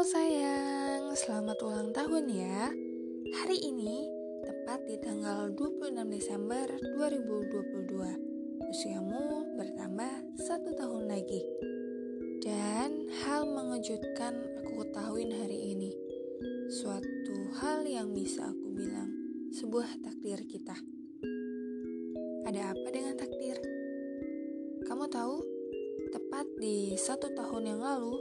[0.00, 2.72] Sayang, selamat ulang tahun ya.
[3.36, 4.08] Hari ini
[4.48, 6.64] tepat di tanggal 26 Desember
[6.96, 8.64] 2022.
[8.64, 11.44] Usiamu bertambah satu tahun lagi.
[12.40, 15.92] Dan hal mengejutkan aku ketahuin hari ini.
[16.72, 19.12] Suatu hal yang bisa aku bilang
[19.52, 20.80] sebuah takdir kita.
[22.48, 23.60] Ada apa dengan takdir?
[24.88, 25.44] Kamu tahu,
[26.08, 28.16] tepat di satu tahun yang lalu,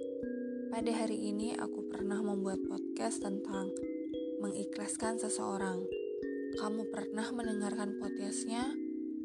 [0.70, 3.74] pada hari ini aku pernah membuat podcast tentang
[4.38, 5.82] mengikhlaskan seseorang.
[6.62, 8.70] Kamu pernah mendengarkan podcastnya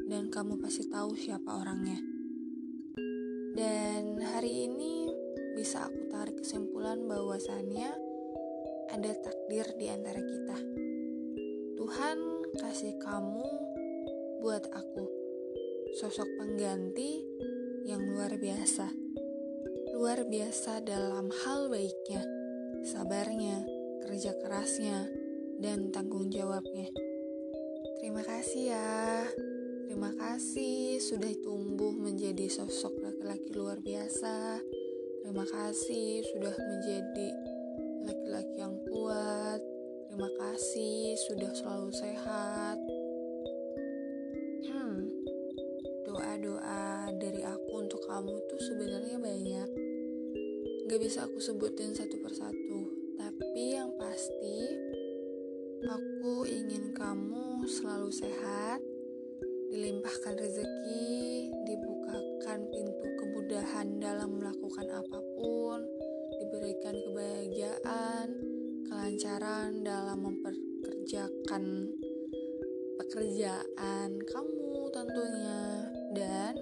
[0.09, 2.01] dan kamu pasti tahu siapa orangnya.
[3.52, 5.12] Dan hari ini
[5.52, 7.93] bisa aku tarik kesimpulan bahwasannya
[8.88, 10.59] ada takdir di antara kita.
[11.77, 12.19] Tuhan
[12.57, 13.49] kasih kamu
[14.41, 15.05] buat aku
[16.01, 17.21] sosok pengganti
[17.85, 19.05] yang luar biasa
[19.95, 22.27] luar biasa dalam hal baiknya,
[22.83, 23.62] sabarnya,
[24.02, 25.07] kerja kerasnya,
[25.63, 26.91] dan tanggung jawabnya.
[28.02, 29.23] Terima kasih ya.
[29.87, 34.59] Terima kasih sudah tumbuh menjadi sosok laki-laki luar biasa.
[35.23, 37.29] Terima kasih sudah menjadi
[38.02, 39.63] laki-laki yang kuat.
[40.11, 42.79] Terima kasih sudah selalu sehat.
[44.66, 45.07] Hmm,
[46.02, 49.84] doa-doa dari aku untuk kamu tuh sebenarnya banyak
[50.85, 54.68] Gak bisa aku sebutin satu persatu, tapi yang pasti
[55.88, 58.85] aku ingin kamu selalu sehat,
[59.73, 65.88] dilimpahkan rezeki, dibukakan pintu kemudahan dalam melakukan apa pun,
[66.37, 68.28] diberikan kebahagiaan,
[68.84, 71.97] kelancaran dalam memperkerjakan
[73.00, 75.60] pekerjaan kamu tentunya
[76.12, 76.55] dan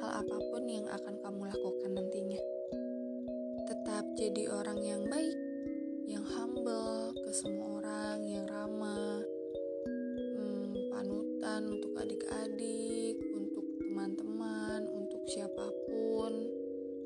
[0.00, 2.07] hal apa pun yang akan kamu lakukan nantinya
[4.18, 5.38] jadi orang yang baik,
[6.10, 9.22] yang humble ke semua orang, yang ramah,
[10.34, 16.34] hmm, panutan untuk adik-adik, untuk teman-teman, untuk siapa pun,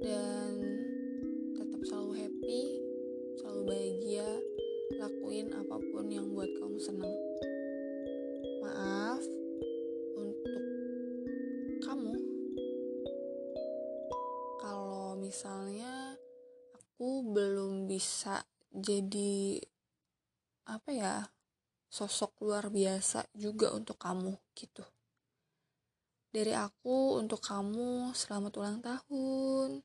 [0.00, 0.56] dan
[1.52, 2.80] tetap selalu happy,
[3.44, 4.28] selalu bahagia,
[4.96, 7.12] lakuin apa pun yang buat kamu senang.
[8.64, 9.20] Maaf
[10.16, 10.64] untuk
[11.84, 12.16] kamu
[14.64, 16.01] kalau misalnya
[17.02, 19.58] aku belum bisa jadi
[20.70, 21.26] apa ya
[21.90, 24.86] sosok luar biasa juga untuk kamu gitu.
[26.30, 29.82] Dari aku untuk kamu selamat ulang tahun